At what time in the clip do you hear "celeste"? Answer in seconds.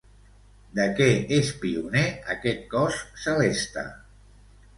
3.27-3.87